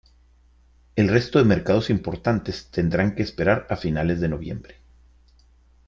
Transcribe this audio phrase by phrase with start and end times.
[0.95, 4.77] El resto de mercados importantes tendrán que esperar a finales de noviembre.